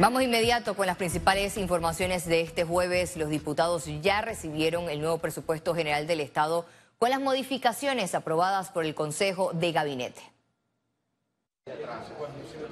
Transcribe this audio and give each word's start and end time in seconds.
Vamos 0.00 0.22
inmediato 0.22 0.74
con 0.74 0.86
las 0.86 0.96
principales 0.96 1.56
informaciones 1.56 2.24
de 2.24 2.40
este 2.40 2.62
jueves. 2.62 3.16
Los 3.16 3.30
diputados 3.30 3.86
ya 4.00 4.20
recibieron 4.20 4.88
el 4.88 5.00
nuevo 5.00 5.18
presupuesto 5.18 5.74
general 5.74 6.06
del 6.06 6.20
Estado 6.20 6.66
con 7.00 7.10
las 7.10 7.20
modificaciones 7.20 8.14
aprobadas 8.14 8.70
por 8.70 8.84
el 8.84 8.94
Consejo 8.94 9.50
de 9.54 9.72
Gabinete. 9.72 10.37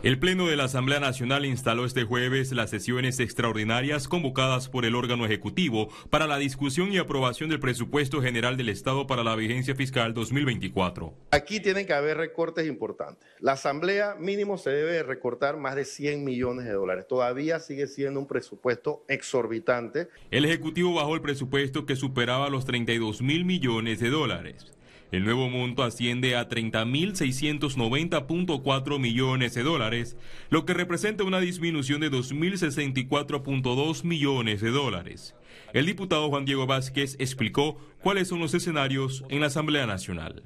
El 0.03 0.19
Pleno 0.19 0.47
de 0.47 0.57
la 0.57 0.65
Asamblea 0.65 1.01
Nacional 1.01 1.45
instaló 1.45 1.85
este 1.85 2.05
jueves 2.05 2.53
las 2.53 2.71
sesiones 2.71 3.19
extraordinarias 3.19 4.07
convocadas 4.07 4.69
por 4.69 4.85
el 4.85 4.95
órgano 4.95 5.25
ejecutivo 5.25 5.89
para 6.11 6.27
la 6.27 6.39
discusión 6.39 6.93
y 6.93 6.99
aprobación 6.99 7.51
del 7.51 7.59
presupuesto 7.59 8.23
general 8.23 8.57
del 8.57 8.69
Estado 8.69 9.07
para 9.07 9.25
la 9.25 9.35
vigencia 9.35 9.75
fiscal 9.75 10.15
2024. 10.15 11.13
Aquí 11.33 11.61
tienen 11.61 11.87
que 11.87 11.93
haber 11.95 12.19
recortes 12.19 12.69
importantes. 12.69 13.29
La 13.41 13.53
Asamblea 13.53 14.15
mínimo 14.17 14.59
se 14.59 14.71
debe 14.71 15.03
recortar 15.03 15.57
más 15.57 15.75
de 15.75 15.85
100 15.85 16.25
millones 16.25 16.67
de 16.67 16.73
dólares. 16.73 17.07
Todavía 17.09 17.59
sigue 17.59 17.87
siendo 17.87 18.21
un 18.21 18.27
presupuesto 18.27 19.05
exorbitante. 19.09 20.09
El 20.31 20.45
Ejecutivo 20.45 20.95
bajó 20.95 21.15
el 21.15 21.21
presupuesto 21.21 21.85
que 21.85 21.97
superaba 21.97 22.49
los 22.49 22.65
32 22.65 23.23
mil 23.23 23.45
millones 23.45 23.99
de 23.99 24.11
dólares. 24.11 24.76
El 25.13 25.25
nuevo 25.25 25.49
monto 25.49 25.85
asciende 25.85 26.35
a 26.37 26.49
30.690.4 26.49 28.99
millones 28.99 29.55
de 29.55 29.63
dólares, 29.63 30.17
lo 30.51 30.65
que 30.65 30.75
representa 30.75 31.23
una 31.25 31.39
disminución 31.41 32.01
de 32.01 32.11
2.064.2 32.11 34.05
millones 34.05 34.61
de 34.61 34.71
dólares. 34.71 35.35
El 35.73 35.87
diputado 35.87 36.29
Juan 36.29 36.45
Diego 36.45 36.67
Vázquez 36.67 37.15
explicó 37.19 37.79
cuáles 38.03 38.29
son 38.29 38.41
los 38.41 38.53
escenarios 38.55 39.25
en 39.29 39.41
la 39.41 39.47
Asamblea 39.47 39.87
Nacional. 39.87 40.43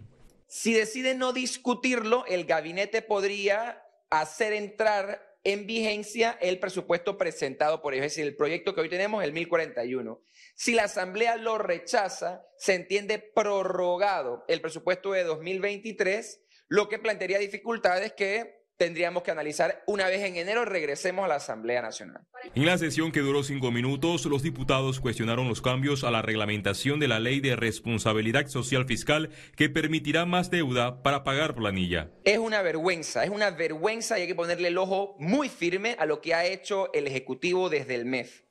Si 0.46 0.74
decide 0.74 1.14
no 1.14 1.33
discutirlo, 1.33 2.27
el 2.27 2.45
gabinete 2.45 3.00
podría 3.02 3.83
hacer 4.11 4.52
entrar 4.52 5.30
en 5.50 5.66
vigencia 5.66 6.38
el 6.40 6.59
presupuesto 6.59 7.16
presentado 7.18 7.82
por 7.82 7.95
ellos, 7.95 8.06
es 8.06 8.12
decir, 8.12 8.27
el 8.27 8.36
proyecto 8.36 8.74
que 8.74 8.80
hoy 8.80 8.88
tenemos, 8.88 9.24
el 9.24 9.32
1041. 9.32 10.22
Si 10.54 10.75
la 10.75 10.84
Asamblea 10.84 11.36
lo 11.36 11.58
rechaza, 11.58 12.44
se 12.56 12.75
entiende 12.75 13.19
prorrogado 13.19 14.44
el 14.48 14.60
presupuesto 14.60 15.12
de 15.12 15.25
2023, 15.25 16.42
lo 16.69 16.88
que 16.88 16.98
plantearía 16.98 17.38
dificultades 17.38 18.12
que 18.12 18.59
tendríamos 18.81 19.23
que 19.23 19.31
analizar 19.31 19.83
una 19.84 20.06
vez 20.06 20.23
en 20.23 20.36
enero 20.36 20.64
regresemos 20.64 21.27
a 21.27 21.28
la 21.28 21.34
Asamblea 21.34 21.83
Nacional. 21.83 22.23
En 22.55 22.64
la 22.64 22.78
sesión 22.78 23.12
que 23.12 23.20
duró 23.20 23.42
cinco 23.42 23.70
minutos, 23.70 24.25
los 24.25 24.42
diputados 24.42 25.00
cuestionaron 25.00 25.48
los 25.48 25.61
cambios 25.61 26.03
a 26.03 26.11
la 26.11 26.22
reglamentación 26.22 26.98
de 26.98 27.06
la 27.06 27.20
ley 27.20 27.41
de 27.41 27.56
responsabilidad 27.56 28.47
social 28.47 28.87
fiscal 28.87 29.28
que 29.55 29.69
permitirá 29.69 30.25
más 30.25 30.50
deuda 30.50 31.03
para 31.03 31.25
pagar 31.25 31.55
planilla. 31.55 32.11
Es 32.25 32.39
una 32.39 32.62
vergüenza, 32.62 33.22
es 33.22 33.28
una 33.28 33.50
vergüenza 33.50 34.19
y 34.19 34.22
hay 34.22 34.28
que 34.28 34.34
ponerle 34.34 34.69
el 34.69 34.78
ojo 34.78 35.15
muy 35.19 35.50
firme 35.50 35.94
a 35.98 36.06
lo 36.06 36.22
que 36.22 36.33
ha 36.33 36.47
hecho 36.47 36.91
el 36.94 37.06
Ejecutivo 37.06 37.69
desde 37.69 37.97
el 37.97 38.06
MEF. 38.06 38.44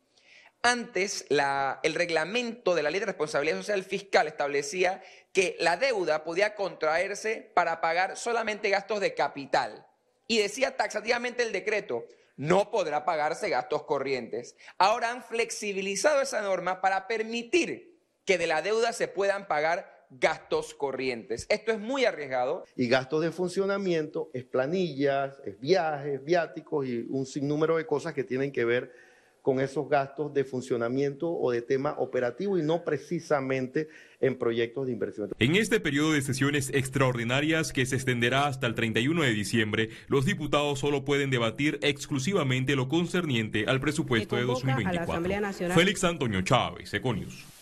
Antes, 0.61 1.25
el 1.31 1.95
reglamento 1.95 2.75
de 2.75 2.83
la 2.83 2.91
Ley 2.91 2.99
de 2.99 3.07
Responsabilidad 3.07 3.57
Social 3.57 3.83
Fiscal 3.83 4.27
establecía 4.27 5.01
que 5.33 5.55
la 5.59 5.77
deuda 5.77 6.23
podía 6.23 6.53
contraerse 6.53 7.51
para 7.55 7.81
pagar 7.81 8.15
solamente 8.15 8.69
gastos 8.69 8.99
de 8.99 9.15
capital. 9.15 9.87
Y 10.29 10.37
decía 10.37 10.77
taxativamente 10.77 11.41
el 11.41 11.51
decreto, 11.51 12.05
no 12.37 12.69
podrá 12.69 13.03
pagarse 13.03 13.49
gastos 13.49 13.83
corrientes. 13.83 14.55
Ahora 14.77 15.09
han 15.11 15.23
flexibilizado 15.23 16.21
esa 16.21 16.41
norma 16.43 16.81
para 16.81 17.07
permitir 17.07 17.99
que 18.25 18.37
de 18.37 18.45
la 18.45 18.61
deuda 18.61 18.93
se 18.93 19.07
puedan 19.07 19.47
pagar 19.47 20.05
gastos 20.11 20.75
corrientes. 20.75 21.47
Esto 21.49 21.71
es 21.71 21.79
muy 21.79 22.05
arriesgado. 22.05 22.63
Y 22.75 22.87
gastos 22.87 23.23
de 23.23 23.31
funcionamiento 23.31 24.29
es 24.35 24.45
planillas, 24.45 25.41
es 25.45 25.59
viajes, 25.59 26.23
viáticos 26.23 26.85
y 26.85 27.07
un 27.09 27.25
sinnúmero 27.25 27.77
de 27.77 27.87
cosas 27.87 28.13
que 28.13 28.23
tienen 28.23 28.51
que 28.51 28.65
ver 28.65 28.93
con 29.41 29.59
esos 29.59 29.89
gastos 29.89 30.33
de 30.33 30.43
funcionamiento 30.43 31.31
o 31.31 31.51
de 31.51 31.61
tema 31.61 31.95
operativo 31.97 32.57
y 32.57 32.63
no 32.63 32.83
precisamente 32.83 33.87
en 34.19 34.37
proyectos 34.37 34.87
de 34.87 34.93
inversión. 34.93 35.29
En 35.39 35.55
este 35.55 35.79
periodo 35.79 36.13
de 36.13 36.21
sesiones 36.21 36.71
extraordinarias 36.73 37.71
que 37.71 37.85
se 37.85 37.95
extenderá 37.95 38.47
hasta 38.47 38.67
el 38.67 38.75
31 38.75 39.21
de 39.23 39.33
diciembre, 39.33 39.89
los 40.07 40.25
diputados 40.25 40.79
solo 40.79 41.05
pueden 41.05 41.29
debatir 41.29 41.79
exclusivamente 41.81 42.75
lo 42.75 42.89
concerniente 42.89 43.65
al 43.67 43.79
presupuesto 43.79 44.35
de 44.35 44.43
2024. 44.43 45.73
Félix 45.73 46.03
Antonio 46.03 46.41
Chávez, 46.41 46.93
Econius. 46.93 47.58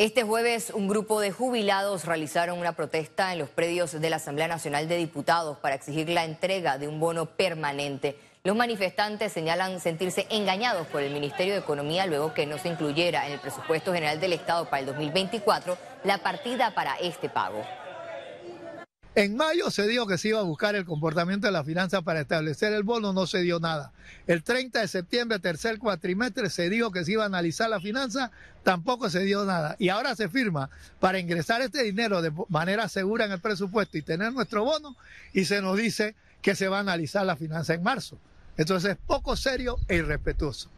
Este 0.00 0.22
jueves, 0.22 0.70
un 0.70 0.88
grupo 0.88 1.20
de 1.20 1.30
jubilados 1.30 2.06
realizaron 2.06 2.58
una 2.58 2.72
protesta 2.72 3.34
en 3.34 3.38
los 3.38 3.50
predios 3.50 4.00
de 4.00 4.08
la 4.08 4.16
Asamblea 4.16 4.48
Nacional 4.48 4.88
de 4.88 4.96
Diputados 4.96 5.58
para 5.58 5.74
exigir 5.74 6.08
la 6.08 6.24
entrega 6.24 6.78
de 6.78 6.88
un 6.88 6.98
bono 6.98 7.26
permanente. 7.26 8.16
Los 8.42 8.56
manifestantes 8.56 9.30
señalan 9.30 9.78
sentirse 9.78 10.26
engañados 10.30 10.86
por 10.86 11.02
el 11.02 11.12
Ministerio 11.12 11.52
de 11.52 11.60
Economía 11.60 12.06
luego 12.06 12.32
que 12.32 12.46
no 12.46 12.56
se 12.56 12.68
incluyera 12.68 13.26
en 13.26 13.34
el 13.34 13.40
presupuesto 13.40 13.92
general 13.92 14.18
del 14.20 14.32
Estado 14.32 14.70
para 14.70 14.80
el 14.80 14.86
2024 14.86 15.76
la 16.04 16.16
partida 16.16 16.74
para 16.74 16.94
este 16.94 17.28
pago. 17.28 17.62
En 19.16 19.36
mayo 19.36 19.72
se 19.72 19.88
dijo 19.88 20.06
que 20.06 20.18
se 20.18 20.28
iba 20.28 20.38
a 20.38 20.44
buscar 20.44 20.76
el 20.76 20.84
comportamiento 20.84 21.48
de 21.48 21.52
la 21.52 21.64
finanza 21.64 22.00
para 22.00 22.20
establecer 22.20 22.72
el 22.72 22.84
bono, 22.84 23.12
no 23.12 23.26
se 23.26 23.40
dio 23.40 23.58
nada. 23.58 23.90
El 24.28 24.44
30 24.44 24.80
de 24.80 24.86
septiembre, 24.86 25.40
tercer 25.40 25.80
cuatrimestre, 25.80 26.48
se 26.48 26.70
dijo 26.70 26.92
que 26.92 27.04
se 27.04 27.12
iba 27.12 27.24
a 27.24 27.26
analizar 27.26 27.68
la 27.68 27.80
finanza, 27.80 28.30
tampoco 28.62 29.10
se 29.10 29.24
dio 29.24 29.44
nada. 29.44 29.74
Y 29.80 29.88
ahora 29.88 30.14
se 30.14 30.28
firma 30.28 30.70
para 31.00 31.18
ingresar 31.18 31.60
este 31.60 31.82
dinero 31.82 32.22
de 32.22 32.32
manera 32.48 32.88
segura 32.88 33.24
en 33.24 33.32
el 33.32 33.40
presupuesto 33.40 33.98
y 33.98 34.02
tener 34.02 34.32
nuestro 34.32 34.62
bono, 34.62 34.96
y 35.32 35.44
se 35.44 35.60
nos 35.60 35.76
dice 35.76 36.14
que 36.40 36.54
se 36.54 36.68
va 36.68 36.76
a 36.76 36.80
analizar 36.80 37.26
la 37.26 37.34
finanza 37.34 37.74
en 37.74 37.82
marzo. 37.82 38.16
Entonces 38.56 38.92
es 38.92 38.98
poco 39.04 39.34
serio 39.34 39.76
e 39.88 39.96
irrespetuoso. 39.96 40.70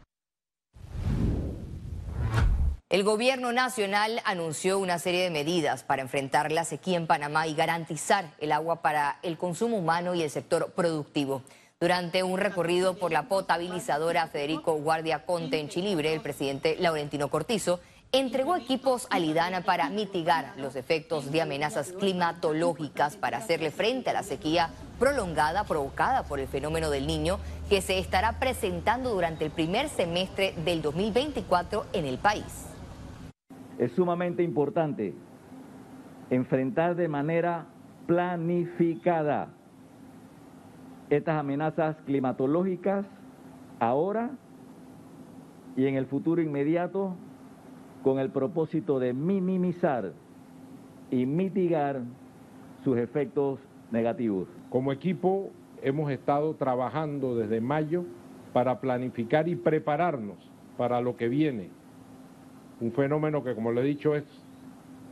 El 2.92 3.04
gobierno 3.04 3.52
nacional 3.52 4.20
anunció 4.26 4.78
una 4.78 4.98
serie 4.98 5.22
de 5.22 5.30
medidas 5.30 5.82
para 5.82 6.02
enfrentar 6.02 6.52
la 6.52 6.66
sequía 6.66 6.98
en 6.98 7.06
Panamá 7.06 7.46
y 7.46 7.54
garantizar 7.54 8.34
el 8.38 8.52
agua 8.52 8.82
para 8.82 9.18
el 9.22 9.38
consumo 9.38 9.78
humano 9.78 10.14
y 10.14 10.22
el 10.22 10.28
sector 10.28 10.72
productivo. 10.72 11.40
Durante 11.80 12.22
un 12.22 12.38
recorrido 12.38 12.98
por 12.98 13.10
la 13.10 13.28
potabilizadora 13.30 14.26
Federico 14.26 14.74
Guardia 14.74 15.24
Conte 15.24 15.58
en 15.58 15.70
Chilibre, 15.70 16.12
el 16.12 16.20
presidente 16.20 16.76
Laurentino 16.78 17.28
Cortizo 17.30 17.80
entregó 18.12 18.56
equipos 18.56 19.06
a 19.08 19.18
Lidana 19.18 19.62
para 19.62 19.88
mitigar 19.88 20.52
los 20.58 20.76
efectos 20.76 21.32
de 21.32 21.40
amenazas 21.40 21.92
climatológicas 21.92 23.16
para 23.16 23.38
hacerle 23.38 23.70
frente 23.70 24.10
a 24.10 24.12
la 24.12 24.22
sequía 24.22 24.68
prolongada 24.98 25.64
provocada 25.64 26.24
por 26.24 26.40
el 26.40 26.46
fenómeno 26.46 26.90
del 26.90 27.06
niño 27.06 27.38
que 27.70 27.80
se 27.80 27.98
estará 27.98 28.38
presentando 28.38 29.14
durante 29.14 29.46
el 29.46 29.50
primer 29.50 29.88
semestre 29.88 30.52
del 30.58 30.82
2024 30.82 31.86
en 31.94 32.04
el 32.04 32.18
país. 32.18 32.71
Es 33.82 33.90
sumamente 33.90 34.44
importante 34.44 35.12
enfrentar 36.30 36.94
de 36.94 37.08
manera 37.08 37.66
planificada 38.06 39.48
estas 41.10 41.36
amenazas 41.36 41.96
climatológicas 42.06 43.04
ahora 43.80 44.30
y 45.74 45.86
en 45.86 45.96
el 45.96 46.06
futuro 46.06 46.40
inmediato 46.40 47.16
con 48.04 48.20
el 48.20 48.30
propósito 48.30 49.00
de 49.00 49.14
minimizar 49.14 50.12
y 51.10 51.26
mitigar 51.26 52.02
sus 52.84 52.96
efectos 52.98 53.58
negativos. 53.90 54.46
Como 54.70 54.92
equipo 54.92 55.50
hemos 55.82 56.12
estado 56.12 56.54
trabajando 56.54 57.34
desde 57.34 57.60
mayo 57.60 58.04
para 58.52 58.80
planificar 58.80 59.48
y 59.48 59.56
prepararnos 59.56 60.38
para 60.76 61.00
lo 61.00 61.16
que 61.16 61.28
viene. 61.28 61.81
Un 62.80 62.92
fenómeno 62.92 63.44
que, 63.44 63.54
como 63.54 63.72
le 63.72 63.82
he 63.82 63.84
dicho, 63.84 64.14
es 64.14 64.24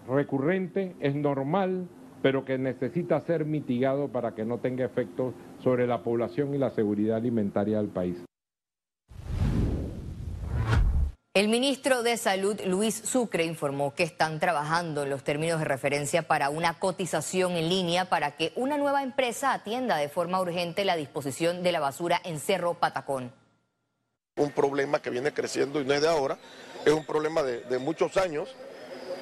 recurrente, 0.09 0.95
es 1.01 1.15
normal, 1.15 1.87
pero 2.23 2.45
que 2.45 2.59
necesita 2.59 3.21
ser 3.21 3.45
mitigado 3.45 4.09
para 4.09 4.35
que 4.35 4.45
no 4.45 4.59
tenga 4.59 4.85
efectos 4.85 5.35
sobre 5.63 5.87
la 5.87 6.03
población 6.03 6.55
y 6.55 6.59
la 6.59 6.71
seguridad 6.71 7.17
alimentaria 7.17 7.79
del 7.79 7.89
país. 7.89 8.19
El 11.33 11.49
ministro 11.49 12.03
de 12.03 12.17
Salud, 12.17 12.61
Luis 12.67 12.97
Sucre, 12.97 13.45
informó 13.45 13.95
que 13.95 14.03
están 14.03 14.41
trabajando 14.41 15.05
en 15.05 15.11
los 15.11 15.23
términos 15.23 15.61
de 15.61 15.65
referencia 15.65 16.23
para 16.23 16.51
una 16.51 16.81
cotización 16.81 17.53
en 17.53 17.69
línea 17.69 18.07
para 18.07 18.33
que 18.33 18.53
una 18.57 18.77
nueva 18.77 19.05
empresa 19.05 19.53
atienda 19.53 19.97
de 19.97 20.09
forma 20.09 20.41
urgente 20.41 20.85
la 20.85 20.97
disposición 20.97 21.63
de 21.63 21.71
la 21.71 21.79
basura 21.79 22.21
en 22.25 22.41
Cerro 22.41 22.75
Patacón. 22.75 23.33
Un 24.37 24.51
problema 24.51 25.01
que 25.01 25.11
viene 25.11 25.33
creciendo 25.33 25.81
y 25.81 25.85
no 25.85 25.95
es 25.95 26.03
de 26.03 26.09
ahora, 26.09 26.37
es 26.85 26.93
un 26.93 27.05
problema 27.05 27.43
de, 27.43 27.79
muchos 27.79 28.17
años. 28.17 28.55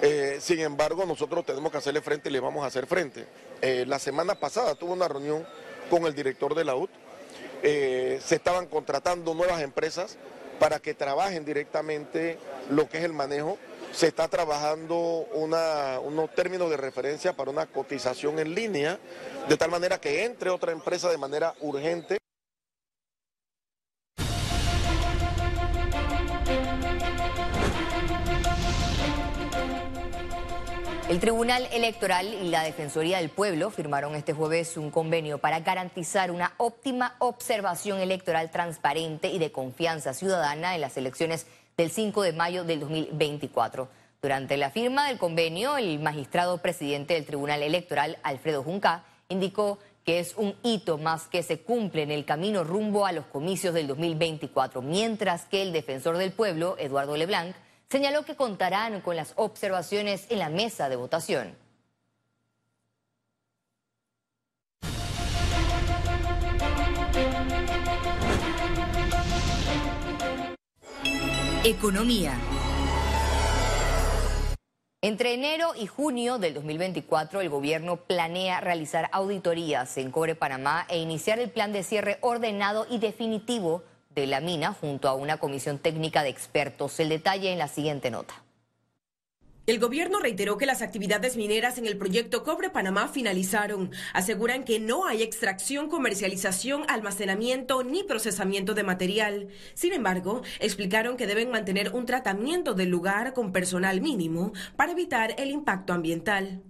Eh, 0.00 0.38
sin 0.40 0.60
embargo, 0.60 1.05
nosotros 1.06 1.44
tenemos 1.44 1.72
que 1.72 1.78
hacerle 1.78 2.00
frente 2.00 2.28
y 2.28 2.32
le 2.32 2.40
vamos 2.40 2.62
a 2.64 2.69
hacer 2.69 2.87
frente. 2.87 3.26
Eh, 3.60 3.84
la 3.87 3.99
semana 3.99 4.37
pasada 4.37 4.75
tuve 4.75 4.93
una 4.93 5.08
reunión 5.08 5.44
con 5.90 6.05
el 6.05 6.14
director 6.14 6.55
de 6.55 6.64
la 6.64 6.76
UT. 6.76 6.90
Eh, 7.62 8.20
se 8.25 8.37
estaban 8.37 8.66
contratando 8.66 9.34
nuevas 9.34 9.60
empresas 9.60 10.16
para 10.60 10.78
que 10.78 10.94
trabajen 10.94 11.44
directamente 11.44 12.38
lo 12.70 12.88
que 12.88 12.99
es 12.99 13.05
el 13.05 13.12
manejo. 13.12 13.58
Se 13.93 14.06
está 14.06 14.28
trabajando 14.28 15.26
unos 15.32 16.34
términos 16.34 16.70
de 16.70 16.76
referencia 16.76 17.32
para 17.32 17.50
una 17.50 17.66
cotización 17.66 18.38
en 18.38 18.54
línea, 18.54 18.99
de 19.49 19.56
tal 19.56 19.70
manera 19.70 19.99
que 20.00 20.25
entre 20.25 20.50
otra 20.50 20.72
empresa 20.72 21.11
de 21.11 21.16
manera 21.16 21.54
urgente. 21.61 22.19
Tribunal 31.48 31.72
Electoral 31.72 32.34
y 32.42 32.50
la 32.50 32.62
Defensoría 32.62 33.16
del 33.16 33.30
Pueblo 33.30 33.70
firmaron 33.70 34.14
este 34.14 34.34
jueves 34.34 34.76
un 34.76 34.90
convenio 34.90 35.38
para 35.38 35.60
garantizar 35.60 36.30
una 36.30 36.52
óptima 36.58 37.14
observación 37.20 38.00
electoral 38.00 38.50
transparente 38.50 39.28
y 39.28 39.38
de 39.38 39.50
confianza 39.50 40.12
ciudadana 40.12 40.74
en 40.74 40.82
las 40.82 40.98
elecciones 40.98 41.46
del 41.78 41.90
5 41.90 42.20
de 42.20 42.34
mayo 42.34 42.64
del 42.64 42.80
2024. 42.80 43.88
Durante 44.20 44.58
la 44.58 44.68
firma 44.68 45.08
del 45.08 45.16
convenio, 45.16 45.78
el 45.78 45.98
magistrado 46.00 46.58
presidente 46.58 47.14
del 47.14 47.24
Tribunal 47.24 47.62
Electoral, 47.62 48.18
Alfredo 48.24 48.62
Junca, 48.62 49.04
indicó 49.30 49.78
que 50.04 50.18
es 50.18 50.34
un 50.36 50.54
hito 50.62 50.98
más 50.98 51.28
que 51.28 51.42
se 51.42 51.60
cumple 51.60 52.02
en 52.02 52.10
el 52.10 52.26
camino 52.26 52.62
rumbo 52.62 53.06
a 53.06 53.12
los 53.12 53.24
comicios 53.24 53.72
del 53.72 53.86
2024, 53.86 54.82
mientras 54.82 55.46
que 55.46 55.62
el 55.62 55.72
defensor 55.72 56.18
del 56.18 56.32
pueblo, 56.32 56.76
Eduardo 56.78 57.16
Leblanc, 57.16 57.56
señaló 57.90 58.25
que 58.25 58.37
contarán 58.37 59.00
con 59.00 59.17
las 59.17 59.32
observaciones 59.37 60.26
en 60.31 60.38
la 60.38 60.50
mesa 60.50 60.88
de 60.88 60.96
votación. 60.96 61.56
Economía. 71.64 72.38
Entre 75.00 75.35
enero 75.35 75.73
y 75.76 75.87
junio 75.87 76.38
del 76.38 76.55
2024, 76.55 77.40
el 77.40 77.49
gobierno 77.49 77.96
planea 77.96 78.61
realizar 78.61 79.08
auditorías 79.12 79.96
en 79.96 80.11
Cobre 80.11 80.35
Panamá 80.35 80.87
e 80.88 80.99
iniciar 80.99 81.38
el 81.38 81.50
plan 81.50 81.73
de 81.73 81.85
cierre 81.85 82.19
ordenado 82.20 82.87
y 82.90 82.99
definitivo 82.99 83.85
de 84.20 84.26
la 84.26 84.40
mina 84.40 84.72
junto 84.72 85.08
a 85.08 85.14
una 85.14 85.38
comisión 85.38 85.78
técnica 85.78 86.22
de 86.22 86.30
expertos. 86.30 86.98
El 87.00 87.08
detalle 87.08 87.52
en 87.52 87.58
la 87.58 87.68
siguiente 87.68 88.10
nota. 88.10 88.42
El 89.68 89.80
gobierno 89.80 90.18
reiteró 90.18 90.56
que 90.56 90.64
las 90.64 90.80
actividades 90.80 91.36
mineras 91.36 91.76
en 91.76 91.84
el 91.84 91.98
proyecto 91.98 92.42
Cobre 92.42 92.70
Panamá 92.70 93.06
finalizaron. 93.08 93.90
Aseguran 94.14 94.64
que 94.64 94.80
no 94.80 95.04
hay 95.04 95.22
extracción, 95.22 95.90
comercialización, 95.90 96.84
almacenamiento 96.88 97.84
ni 97.84 98.02
procesamiento 98.02 98.72
de 98.72 98.82
material. 98.82 99.48
Sin 99.74 99.92
embargo, 99.92 100.40
explicaron 100.58 101.18
que 101.18 101.26
deben 101.26 101.50
mantener 101.50 101.94
un 101.94 102.06
tratamiento 102.06 102.72
del 102.72 102.88
lugar 102.88 103.34
con 103.34 103.52
personal 103.52 104.00
mínimo 104.00 104.54
para 104.74 104.92
evitar 104.92 105.34
el 105.36 105.50
impacto 105.50 105.92
ambiental. 105.92 106.62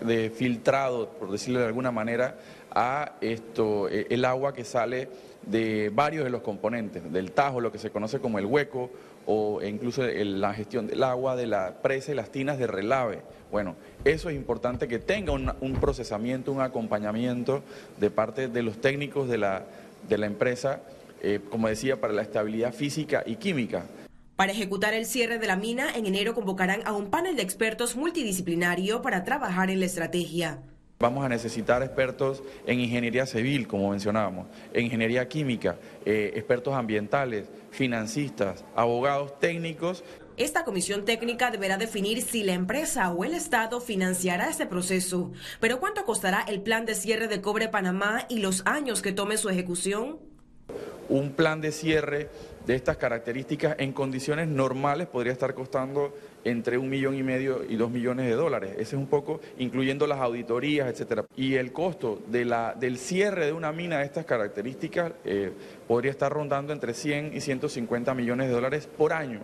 De 0.00 0.30
filtrado, 0.30 1.08
por 1.10 1.30
decirlo 1.30 1.60
de 1.60 1.66
alguna 1.66 1.90
manera, 1.90 2.36
a 2.70 3.12
esto, 3.20 3.88
eh, 3.88 4.06
el 4.10 4.24
agua 4.24 4.52
que 4.52 4.64
sale 4.64 5.08
de 5.46 5.90
varios 5.94 6.24
de 6.24 6.30
los 6.30 6.42
componentes, 6.42 7.10
del 7.12 7.32
tajo, 7.32 7.60
lo 7.60 7.72
que 7.72 7.78
se 7.78 7.90
conoce 7.90 8.18
como 8.18 8.38
el 8.38 8.46
hueco, 8.46 8.90
o 9.26 9.60
incluso 9.62 10.02
la 10.04 10.54
gestión 10.54 10.86
del 10.86 11.02
agua, 11.02 11.36
de 11.36 11.46
la 11.46 11.74
presa 11.82 12.12
y 12.12 12.14
las 12.14 12.30
tinas 12.30 12.58
de 12.58 12.66
relave. 12.66 13.22
Bueno, 13.50 13.74
eso 14.04 14.28
es 14.28 14.36
importante 14.36 14.88
que 14.88 14.98
tenga 14.98 15.32
un, 15.32 15.74
procesamiento, 15.80 16.52
un 16.52 16.60
acompañamiento 16.60 17.62
de 17.98 18.10
parte 18.10 18.48
de 18.48 18.62
los 18.62 18.80
técnicos 18.80 19.28
de 19.28 19.38
la, 19.38 19.64
de 20.08 20.18
la 20.18 20.26
empresa, 20.26 20.80
eh, 21.22 21.40
como 21.50 21.68
decía, 21.68 22.00
para 22.00 22.12
la 22.12 22.22
estabilidad 22.22 22.72
física 22.72 23.22
y 23.26 23.36
química. 23.36 23.84
Para 24.36 24.52
ejecutar 24.52 24.92
el 24.92 25.06
cierre 25.06 25.38
de 25.38 25.46
la 25.46 25.56
mina, 25.56 25.90
en 25.94 26.04
enero 26.04 26.34
convocarán 26.34 26.82
a 26.84 26.92
un 26.92 27.08
panel 27.08 27.36
de 27.36 27.42
expertos 27.42 27.96
multidisciplinario 27.96 29.00
para 29.00 29.24
trabajar 29.24 29.70
en 29.70 29.80
la 29.80 29.86
estrategia. 29.86 30.60
Vamos 30.98 31.24
a 31.24 31.28
necesitar 31.30 31.82
expertos 31.82 32.42
en 32.66 32.80
ingeniería 32.80 33.24
civil, 33.24 33.66
como 33.66 33.90
mencionábamos, 33.90 34.46
en 34.74 34.84
ingeniería 34.84 35.26
química, 35.26 35.78
eh, 36.04 36.32
expertos 36.34 36.74
ambientales, 36.74 37.48
financistas, 37.70 38.62
abogados 38.74 39.38
técnicos. 39.40 40.04
Esta 40.36 40.64
comisión 40.64 41.06
técnica 41.06 41.50
deberá 41.50 41.78
definir 41.78 42.20
si 42.20 42.42
la 42.42 42.52
empresa 42.52 43.10
o 43.12 43.24
el 43.24 43.32
Estado 43.32 43.80
financiará 43.80 44.50
ese 44.50 44.66
proceso. 44.66 45.32
Pero 45.60 45.80
¿cuánto 45.80 46.04
costará 46.04 46.42
el 46.42 46.60
plan 46.60 46.84
de 46.84 46.94
cierre 46.94 47.26
de 47.26 47.40
Cobre 47.40 47.68
Panamá 47.68 48.26
y 48.28 48.40
los 48.40 48.66
años 48.66 49.00
que 49.00 49.12
tome 49.12 49.38
su 49.38 49.48
ejecución? 49.48 50.18
Un 51.08 51.32
plan 51.32 51.60
de 51.60 51.72
cierre 51.72 52.28
de 52.66 52.74
estas 52.74 52.96
características 52.96 53.76
en 53.78 53.92
condiciones 53.92 54.48
normales 54.48 55.06
podría 55.06 55.32
estar 55.32 55.54
costando 55.54 56.14
entre 56.44 56.78
un 56.78 56.88
millón 56.88 57.14
y 57.14 57.22
medio 57.22 57.64
y 57.68 57.76
dos 57.76 57.90
millones 57.90 58.26
de 58.26 58.32
dólares. 58.32 58.72
Ese 58.72 58.82
es 58.82 58.92
un 58.94 59.06
poco 59.06 59.40
incluyendo 59.58 60.06
las 60.06 60.20
auditorías, 60.20 60.88
etcétera. 60.88 61.24
Y 61.36 61.54
el 61.54 61.72
costo 61.72 62.20
de 62.26 62.44
la, 62.44 62.74
del 62.74 62.98
cierre 62.98 63.46
de 63.46 63.52
una 63.52 63.72
mina 63.72 63.98
de 63.98 64.04
estas 64.04 64.24
características 64.24 65.12
eh, 65.24 65.52
podría 65.86 66.10
estar 66.10 66.32
rondando 66.32 66.72
entre 66.72 66.92
100 66.92 67.36
y 67.36 67.40
150 67.40 68.14
millones 68.14 68.48
de 68.48 68.54
dólares 68.54 68.88
por 68.96 69.12
año. 69.12 69.40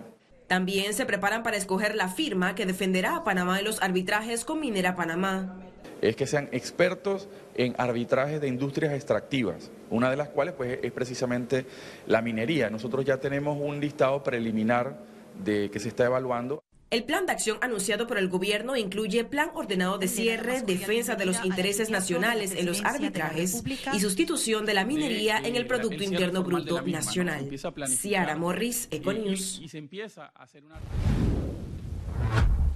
También 0.49 0.93
se 0.93 1.07
preparan 1.07 1.43
para 1.43 1.57
escoger 1.57 1.95
la 1.95 2.09
firma 2.09 2.55
que 2.55 2.67
defenderá 2.67 3.17
a 3.17 3.25
Panamá 3.25 3.59
en 3.59 3.65
los 3.65 3.81
arbitrajes 3.81 4.45
con 4.45 4.61
Minera 4.61 4.97
Panamá. 4.97 5.57
Es 6.01 6.17
que 6.17 6.27
sean 6.27 6.49
expertos 6.53 7.29
en 7.55 7.75
arbitrajes 7.79 8.41
de 8.41 8.49
industrias 8.49 8.93
extractivas, 8.93 9.71
una 9.91 10.11
de 10.11 10.17
las 10.17 10.29
cuales 10.29 10.55
pues, 10.55 10.79
es 10.83 10.93
precisamente 10.93 11.67
la 12.07 12.23
minería. 12.23 12.71
Nosotros 12.71 13.05
ya 13.05 13.19
tenemos 13.19 13.59
un 13.61 13.81
listado 13.81 14.23
preliminar 14.23 14.99
de 15.45 15.71
que 15.71 15.81
se 15.81 15.89
está 15.89 16.07
evaluando. 16.07 16.63
El 16.93 17.05
plan 17.05 17.25
de 17.25 17.33
acción 17.33 17.57
anunciado 17.63 18.07
por 18.07 18.19
el 18.19 18.29
gobierno 18.29 18.77
incluye 18.77 19.25
plan 19.25 19.51
ordenado 19.55 19.97
de 19.97 20.09
cierre, 20.09 20.61
defensa 20.61 21.15
de 21.15 21.25
los 21.25 21.43
intereses 21.43 21.89
nacionales 21.89 22.55
en 22.55 22.67
los 22.67 22.85
arbitrajes 22.85 23.63
y 23.95 24.01
sustitución 24.01 24.67
de 24.67 24.75
la 24.75 24.85
minería 24.85 25.39
en 25.39 25.57
el 25.57 25.67
Producto 25.67 26.05
Interno 26.05 26.43
Bruto 26.43 26.83
Nacional. 26.83 27.49
Ciara 27.89 28.37
Morris, 28.37 28.89
Econews. 28.91 29.63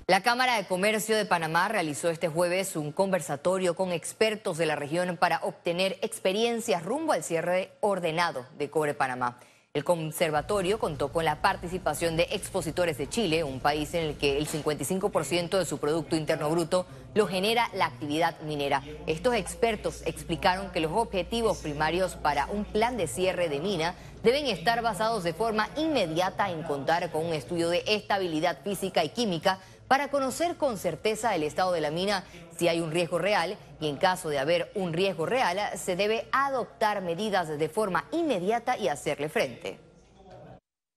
La 0.08 0.22
Cámara 0.22 0.54
de 0.54 0.66
Comercio 0.66 1.16
de 1.16 1.24
Panamá 1.24 1.66
realizó 1.66 2.10
este 2.10 2.28
jueves 2.28 2.76
un 2.76 2.92
conversatorio 2.92 3.74
con 3.74 3.90
expertos 3.90 4.56
de 4.56 4.64
la 4.64 4.76
región 4.76 5.16
para 5.16 5.40
obtener 5.42 5.98
experiencias 6.00 6.84
rumbo 6.84 7.12
al 7.12 7.24
cierre 7.24 7.72
ordenado 7.80 8.46
de 8.56 8.70
Cobre 8.70 8.94
Panamá. 8.94 9.40
El 9.74 9.82
conservatorio 9.82 10.78
contó 10.78 11.12
con 11.12 11.24
la 11.24 11.42
participación 11.42 12.16
de 12.16 12.28
expositores 12.30 12.96
de 12.98 13.08
Chile, 13.08 13.42
un 13.42 13.58
país 13.58 13.94
en 13.94 14.04
el 14.06 14.16
que 14.16 14.38
el 14.38 14.46
55% 14.46 15.58
de 15.58 15.66
su 15.66 15.78
Producto 15.78 16.14
Interno 16.14 16.48
Bruto 16.50 16.86
lo 17.14 17.26
genera 17.26 17.68
la 17.74 17.86
actividad 17.86 18.40
minera. 18.42 18.84
Estos 19.06 19.34
expertos 19.34 20.02
explicaron 20.06 20.70
que 20.70 20.80
los 20.80 20.92
objetivos 20.92 21.58
primarios 21.58 22.14
para 22.14 22.46
un 22.46 22.64
plan 22.64 22.96
de 22.96 23.08
cierre 23.08 23.48
de 23.48 23.58
mina 23.58 23.96
deben 24.22 24.46
estar 24.46 24.80
basados 24.82 25.24
de 25.24 25.34
forma 25.34 25.68
inmediata 25.76 26.50
en 26.50 26.62
contar 26.62 27.10
con 27.10 27.26
un 27.26 27.34
estudio 27.34 27.68
de 27.68 27.82
estabilidad 27.86 28.62
física 28.62 29.04
y 29.04 29.10
química 29.10 29.58
para 29.88 30.08
conocer 30.08 30.56
con 30.56 30.78
certeza 30.78 31.34
el 31.34 31.42
estado 31.42 31.72
de 31.72 31.80
la 31.80 31.90
mina 31.90 32.24
si 32.56 32.68
hay 32.68 32.80
un 32.80 32.90
riesgo 32.90 33.18
real 33.18 33.56
y 33.80 33.88
en 33.88 33.96
caso 33.96 34.28
de 34.28 34.38
haber 34.38 34.70
un 34.74 34.92
riesgo 34.92 35.26
real 35.26 35.58
se 35.76 35.96
debe 35.96 36.26
adoptar 36.32 37.02
medidas 37.02 37.58
de 37.58 37.68
forma 37.68 38.06
inmediata 38.12 38.78
y 38.78 38.88
hacerle 38.88 39.28
frente. 39.28 39.78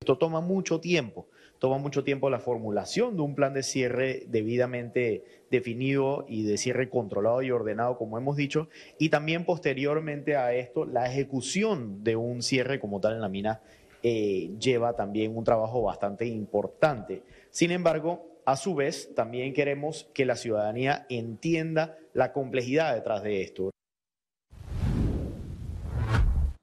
Esto 0.02 0.18
toma 0.18 0.40
mucho 0.40 0.80
tiempo, 0.80 1.28
toma 1.60 1.78
mucho 1.78 2.04
tiempo 2.04 2.30
la 2.30 2.40
formulación 2.40 3.16
de 3.16 3.22
un 3.22 3.36
plan 3.36 3.54
de 3.54 3.64
cierre 3.64 4.24
debidamente 4.28 5.24
definido 5.52 6.26
y 6.28 6.44
de 6.44 6.58
cierre 6.58 6.90
controlado 6.90 7.42
y 7.42 7.52
ordenado, 7.52 7.98
como 7.98 8.18
hemos 8.18 8.38
dicho, 8.38 8.70
y 8.98 9.10
también 9.10 9.46
posteriormente 9.46 10.38
a 10.38 10.54
esto 10.54 10.86
la 10.86 11.06
ejecución 11.06 12.04
de 12.04 12.16
un 12.16 12.42
cierre 12.42 12.80
como 12.80 13.02
tal 13.02 13.16
en 13.16 13.22
la 13.22 13.30
mina 13.30 13.62
eh, 14.02 14.52
lleva 14.58 14.94
también 14.94 15.36
un 15.36 15.44
trabajo 15.44 15.82
bastante 15.82 16.26
importante. 16.26 17.22
Sin 17.52 17.72
embargo, 17.72 18.29
a 18.52 18.56
su 18.56 18.74
vez, 18.74 19.14
también 19.14 19.54
queremos 19.54 20.08
que 20.14 20.26
la 20.26 20.36
ciudadanía 20.36 21.06
entienda 21.10 21.98
la 22.14 22.34
complejidad 22.34 22.96
detrás 22.96 23.22
de 23.22 23.44
esto. 23.44 23.70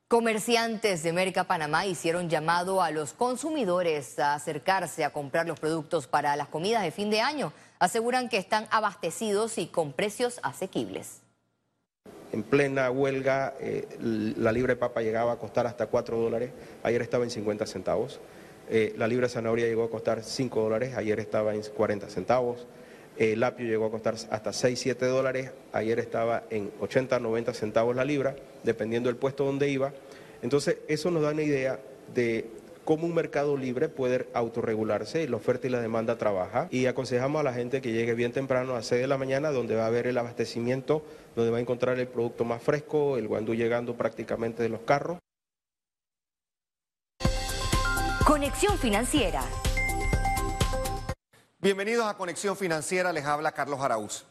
Comerciantes 0.09 1.05
de 1.05 1.11
América 1.11 1.45
Panamá 1.45 1.87
hicieron 1.87 2.29
llamado 2.29 2.83
a 2.83 2.91
los 2.91 3.13
consumidores 3.13 4.19
a 4.19 4.35
acercarse 4.35 5.05
a 5.05 5.11
comprar 5.11 5.47
los 5.47 5.61
productos 5.61 6.09
para 6.09 6.35
las 6.35 6.49
comidas 6.49 6.83
de 6.83 6.91
fin 6.91 7.09
de 7.09 7.21
año. 7.21 7.53
Aseguran 7.79 8.29
que 8.29 8.39
están 8.39 8.67
abastecidos 8.71 9.57
y 9.59 9.67
con 9.67 9.93
precios 9.93 10.41
asequibles. 10.43 11.23
En 12.33 12.43
plena 12.43 12.91
huelga, 12.91 13.55
eh, 13.61 13.87
la 14.01 14.51
libra 14.51 14.75
de 14.75 14.81
papa 14.81 15.03
llegaba 15.03 15.33
a 15.33 15.37
costar 15.37 15.69
hasta 15.69 15.87
4 15.87 16.19
dólares, 16.19 16.51
ayer 16.83 17.01
estaba 17.03 17.23
en 17.23 17.31
50 17.31 17.65
centavos. 17.67 18.21
Eh, 18.69 18.95
la 18.97 19.07
libra 19.07 19.27
de 19.27 19.33
zanahoria 19.33 19.67
llegó 19.67 19.85
a 19.85 19.91
costar 19.91 20.23
5 20.23 20.61
dólares, 20.61 20.97
ayer 20.97 21.21
estaba 21.21 21.55
en 21.55 21.63
40 21.63 22.09
centavos. 22.09 22.67
El 23.17 23.43
apio 23.43 23.67
llegó 23.67 23.87
a 23.87 23.91
costar 23.91 24.15
hasta 24.15 24.53
6, 24.53 24.79
7 24.79 25.07
dólares, 25.07 25.51
ayer 25.73 25.99
estaba 25.99 26.45
en 26.51 26.71
80, 26.81 27.19
90 27.19 27.55
centavos 27.55 27.97
la 27.97 28.05
libra, 28.05 28.37
dependiendo 28.63 29.09
del 29.09 29.17
puesto 29.17 29.45
donde 29.45 29.71
iba. 29.71 29.93
Entonces, 30.43 30.79
eso 30.89 31.11
nos 31.11 31.23
da 31.23 31.31
una 31.31 31.43
idea 31.43 31.81
de 32.15 32.47
cómo 32.85 33.07
un 33.07 33.15
mercado 33.15 33.57
libre 33.57 33.89
puede 33.89 34.27
autorregularse, 34.35 35.29
la 35.29 35.37
oferta 35.37 35.67
y 35.67 35.71
la 35.71 35.81
demanda 35.81 36.19
trabaja. 36.19 36.69
Y 36.71 36.87
aconsejamos 36.87 37.41
a 37.41 37.43
la 37.43 37.53
gente 37.53 37.81
que 37.81 37.93
llegue 37.93 38.15
bien 38.15 38.33
temprano 38.33 38.77
a 38.77 38.83
6 38.83 39.01
de 39.01 39.09
la 39.09 39.19
mañana, 39.19 39.51
donde 39.51 39.77
va 39.77 39.85
a 39.85 39.87
haber 39.89 40.07
el 40.07 40.19
abastecimiento, 40.19 41.03
donde 41.35 41.51
va 41.51 41.59
a 41.59 41.61
encontrar 41.61 41.99
el 41.99 42.09
producto 42.09 42.45
más 42.45 42.63
fresco, 42.63 43.17
el 43.19 43.29
guandú 43.29 43.55
llegando 43.55 43.97
prácticamente 43.97 44.63
de 44.63 44.69
los 44.69 44.81
carros. 44.81 45.19
Conexión 48.27 48.77
Financiera. 48.77 49.41
Bienvenidos 51.61 52.07
a 52.07 52.17
Conexión 52.17 52.57
Financiera, 52.57 53.13
les 53.13 53.25
habla 53.25 53.53
Carlos 53.53 53.81
Araúz. 53.81 54.25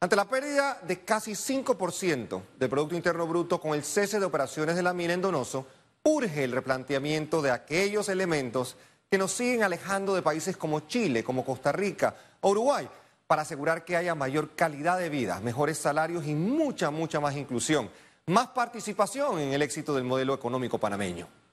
Ante 0.00 0.16
la 0.16 0.24
pérdida 0.24 0.80
de 0.80 1.04
casi 1.04 1.32
5% 1.32 2.40
del 2.58 2.70
Producto 2.70 2.94
Interno 2.94 3.26
Bruto 3.26 3.60
con 3.60 3.74
el 3.74 3.84
cese 3.84 4.18
de 4.18 4.24
operaciones 4.24 4.76
de 4.76 4.82
la 4.82 4.94
mina 4.94 5.12
en 5.12 5.20
Donoso, 5.20 5.66
urge 6.04 6.42
el 6.42 6.52
replanteamiento 6.52 7.42
de 7.42 7.50
aquellos 7.50 8.08
elementos 8.08 8.76
que 9.10 9.18
nos 9.18 9.32
siguen 9.32 9.62
alejando 9.62 10.14
de 10.14 10.22
países 10.22 10.56
como 10.56 10.80
Chile, 10.80 11.22
como 11.22 11.44
Costa 11.44 11.70
Rica 11.70 12.16
o 12.40 12.48
Uruguay, 12.48 12.88
para 13.26 13.42
asegurar 13.42 13.84
que 13.84 13.98
haya 13.98 14.14
mayor 14.14 14.54
calidad 14.56 14.98
de 14.98 15.10
vida, 15.10 15.38
mejores 15.40 15.76
salarios 15.76 16.26
y 16.26 16.34
mucha, 16.34 16.90
mucha 16.90 17.20
más 17.20 17.36
inclusión, 17.36 17.90
más 18.24 18.48
participación 18.48 19.38
en 19.38 19.52
el 19.52 19.60
éxito 19.60 19.94
del 19.94 20.04
modelo 20.04 20.32
económico 20.32 20.78
panameño. 20.78 21.43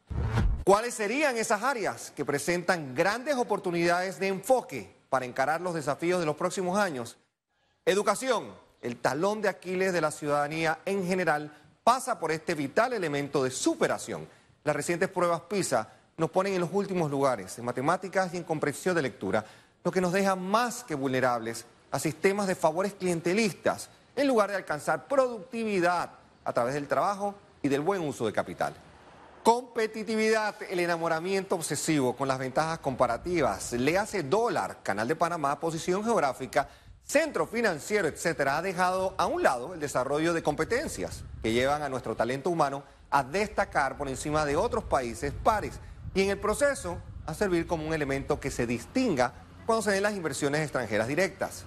¿Cuáles 0.64 0.94
serían 0.94 1.38
esas 1.38 1.64
áreas 1.64 2.14
que 2.16 2.24
presentan 2.24 2.94
grandes 2.94 3.36
oportunidades 3.36 4.20
de 4.20 4.28
enfoque 4.28 4.96
para 5.10 5.26
encarar 5.26 5.60
los 5.60 5.74
desafíos 5.74 6.20
de 6.20 6.26
los 6.28 6.36
próximos 6.36 6.78
años? 6.78 7.18
Educación, 7.84 8.54
el 8.82 8.98
talón 8.98 9.42
de 9.42 9.50
Aquiles 9.50 9.92
de 9.92 10.02
la 10.02 10.12
ciudadanía 10.12 10.78
en 10.86 11.08
general, 11.08 11.52
pasa 11.84 12.20
por 12.20 12.32
este 12.32 12.54
vital 12.54 12.94
elemento 12.94 13.44
de 13.44 13.50
superación. 13.50 14.30
Las 14.64 14.76
recientes 14.76 15.10
pruebas 15.10 15.42
PISA 15.42 15.94
nos 16.16 16.30
ponen 16.30 16.54
en 16.54 16.62
los 16.62 16.70
últimos 16.72 17.10
lugares 17.10 17.58
en 17.58 17.66
matemáticas 17.66 18.32
y 18.36 18.38
en 18.38 18.44
comprensión 18.44 18.96
de 18.96 19.02
lectura, 19.02 19.44
lo 19.84 19.92
que 19.92 20.00
nos 20.00 20.14
deja 20.14 20.36
más 20.36 20.84
que 20.84 20.94
vulnerables 20.94 21.66
a 21.90 21.98
sistemas 21.98 22.46
de 22.46 22.54
favores 22.54 22.94
clientelistas, 22.94 23.90
en 24.16 24.28
lugar 24.28 24.52
de 24.52 24.58
alcanzar 24.58 25.08
productividad 25.08 26.12
a 26.46 26.54
través 26.54 26.76
del 26.76 26.88
trabajo 26.88 27.34
y 27.64 27.68
del 27.68 27.82
buen 27.82 28.02
uso 28.02 28.28
de 28.28 28.34
capital. 28.34 28.76
Competitividad, 29.44 30.56
el 30.70 30.80
enamoramiento 30.80 31.56
obsesivo 31.56 32.16
con 32.16 32.28
las 32.28 32.38
ventajas 32.38 32.80
comparativas, 32.80 33.74
le 33.74 33.98
hace 33.98 34.24
dólar, 34.24 34.84
Canal 34.84 35.08
de 35.08 35.16
Panamá, 35.16 35.60
posición 35.60 36.04
geográfica 36.04 36.70
centro 37.04 37.46
financiero, 37.46 38.08
etcétera, 38.08 38.58
ha 38.58 38.62
dejado 38.62 39.16
a 39.18 39.26
un 39.26 39.44
lado 39.44 39.74
el 39.74 39.80
desarrollo 39.80 40.34
de 40.34 40.44
competencias 40.44 41.24
que 41.44 41.52
llevan 41.52 41.82
a 41.82 41.90
nuestro 41.90 42.16
talento 42.16 42.50
humano 42.50 42.84
a 43.10 43.24
destacar 43.24 43.98
por 43.98 44.08
encima 44.08 44.46
de 44.46 44.56
otros 44.56 44.86
países 44.86 45.34
pares 45.44 45.80
y 46.14 46.22
en 46.22 46.30
el 46.30 46.40
proceso 46.40 46.98
a 47.26 47.34
servir 47.34 47.68
como 47.68 47.86
un 47.86 47.94
elemento 47.94 48.40
que 48.40 48.50
se 48.50 48.66
distinga 48.66 49.34
cuando 49.66 49.82
se 49.82 49.92
den 49.92 50.04
las 50.04 50.16
inversiones 50.16 50.62
extranjeras 50.62 51.08
directas. 51.08 51.66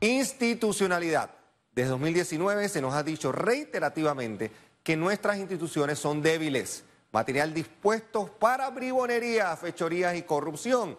Institucionalidad. 0.00 1.30
Desde 1.72 1.90
2019 1.90 2.68
se 2.68 2.80
nos 2.80 2.94
ha 2.94 3.02
dicho 3.02 3.32
reiterativamente 3.32 4.50
que 4.86 4.96
nuestras 4.96 5.38
instituciones 5.38 5.98
son 5.98 6.22
débiles, 6.22 6.84
material 7.10 7.52
dispuesto 7.52 8.28
para 8.38 8.70
bribonería, 8.70 9.56
fechorías 9.56 10.14
y 10.14 10.22
corrupción. 10.22 10.96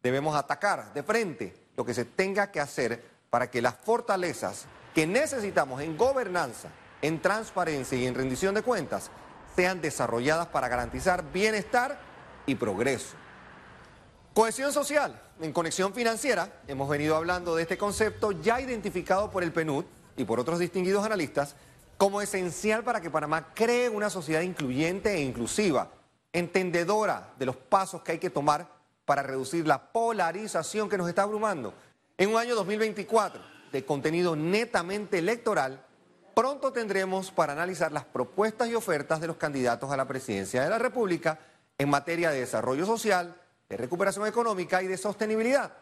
Debemos 0.00 0.36
atacar 0.36 0.94
de 0.94 1.02
frente 1.02 1.52
lo 1.76 1.84
que 1.84 1.94
se 1.94 2.04
tenga 2.04 2.52
que 2.52 2.60
hacer 2.60 3.02
para 3.30 3.50
que 3.50 3.60
las 3.60 3.74
fortalezas 3.74 4.66
que 4.94 5.08
necesitamos 5.08 5.82
en 5.82 5.96
gobernanza, 5.96 6.68
en 7.02 7.20
transparencia 7.20 7.98
y 7.98 8.06
en 8.06 8.14
rendición 8.14 8.54
de 8.54 8.62
cuentas 8.62 9.10
sean 9.56 9.80
desarrolladas 9.80 10.46
para 10.46 10.68
garantizar 10.68 11.32
bienestar 11.32 11.98
y 12.46 12.54
progreso. 12.54 13.16
Cohesión 14.32 14.72
social. 14.72 15.20
En 15.40 15.52
Conexión 15.52 15.92
Financiera 15.92 16.60
hemos 16.68 16.88
venido 16.88 17.16
hablando 17.16 17.56
de 17.56 17.62
este 17.62 17.78
concepto 17.78 18.30
ya 18.30 18.60
identificado 18.60 19.32
por 19.32 19.42
el 19.42 19.52
PNUD 19.52 19.86
y 20.16 20.22
por 20.22 20.38
otros 20.38 20.60
distinguidos 20.60 21.04
analistas 21.04 21.56
como 21.96 22.20
esencial 22.20 22.82
para 22.84 23.00
que 23.00 23.10
Panamá 23.10 23.52
cree 23.54 23.88
una 23.88 24.10
sociedad 24.10 24.40
incluyente 24.40 25.14
e 25.14 25.22
inclusiva, 25.22 25.90
entendedora 26.32 27.32
de 27.38 27.46
los 27.46 27.56
pasos 27.56 28.02
que 28.02 28.12
hay 28.12 28.18
que 28.18 28.30
tomar 28.30 28.68
para 29.04 29.22
reducir 29.22 29.66
la 29.66 29.92
polarización 29.92 30.88
que 30.88 30.98
nos 30.98 31.08
está 31.08 31.22
abrumando. 31.22 31.74
En 32.18 32.30
un 32.30 32.36
año 32.36 32.54
2024 32.54 33.40
de 33.72 33.84
contenido 33.84 34.36
netamente 34.36 35.18
electoral, 35.18 35.84
pronto 36.34 36.72
tendremos 36.72 37.30
para 37.30 37.52
analizar 37.52 37.92
las 37.92 38.04
propuestas 38.04 38.68
y 38.68 38.74
ofertas 38.74 39.20
de 39.20 39.26
los 39.26 39.36
candidatos 39.36 39.90
a 39.90 39.96
la 39.96 40.06
presidencia 40.06 40.62
de 40.62 40.70
la 40.70 40.78
República 40.78 41.38
en 41.78 41.88
materia 41.88 42.30
de 42.30 42.40
desarrollo 42.40 42.86
social, 42.86 43.36
de 43.68 43.76
recuperación 43.76 44.26
económica 44.26 44.82
y 44.82 44.86
de 44.86 44.96
sostenibilidad. 44.96 45.72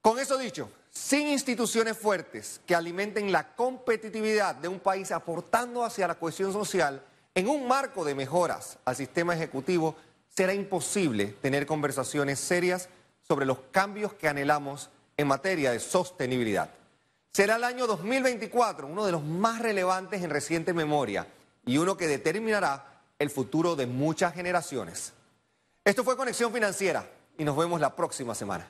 Con 0.00 0.18
eso 0.18 0.36
dicho, 0.38 0.68
sin 0.92 1.28
instituciones 1.28 1.96
fuertes 1.96 2.60
que 2.66 2.74
alimenten 2.74 3.32
la 3.32 3.54
competitividad 3.56 4.54
de 4.54 4.68
un 4.68 4.78
país 4.78 5.10
aportando 5.10 5.84
hacia 5.84 6.06
la 6.06 6.16
cohesión 6.16 6.52
social 6.52 7.02
en 7.34 7.48
un 7.48 7.66
marco 7.66 8.04
de 8.04 8.14
mejoras 8.14 8.78
al 8.84 8.94
sistema 8.94 9.34
ejecutivo, 9.34 9.96
será 10.28 10.52
imposible 10.52 11.28
tener 11.40 11.64
conversaciones 11.64 12.38
serias 12.38 12.90
sobre 13.26 13.46
los 13.46 13.58
cambios 13.70 14.12
que 14.12 14.28
anhelamos 14.28 14.90
en 15.16 15.28
materia 15.28 15.72
de 15.72 15.80
sostenibilidad. 15.80 16.70
Será 17.32 17.56
el 17.56 17.64
año 17.64 17.86
2024 17.86 18.86
uno 18.86 19.06
de 19.06 19.12
los 19.12 19.24
más 19.24 19.60
relevantes 19.60 20.22
en 20.22 20.28
reciente 20.28 20.74
memoria 20.74 21.26
y 21.64 21.78
uno 21.78 21.96
que 21.96 22.06
determinará 22.06 23.00
el 23.18 23.30
futuro 23.30 23.76
de 23.76 23.86
muchas 23.86 24.34
generaciones. 24.34 25.14
Esto 25.84 26.04
fue 26.04 26.18
Conexión 26.18 26.52
Financiera 26.52 27.08
y 27.38 27.44
nos 27.44 27.56
vemos 27.56 27.80
la 27.80 27.96
próxima 27.96 28.34
semana. 28.34 28.68